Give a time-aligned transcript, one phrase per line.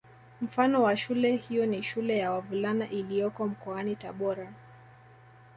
[0.41, 4.53] Mfano wa shule hiyo ni Shule ya wavulana iliyoko mkoani Tabora